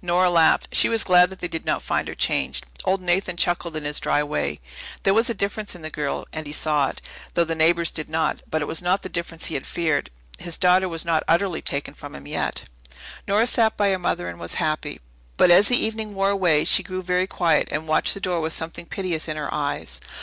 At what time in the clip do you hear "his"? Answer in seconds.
3.84-4.00, 10.38-10.56